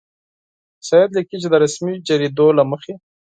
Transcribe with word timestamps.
سید 0.87 1.09
لیکي 1.15 1.37
چې 1.41 1.47
د 1.49 1.55
رسمي 1.63 1.93
جریدو 2.07 2.47
له 2.57 2.63
مخې. 2.71 2.93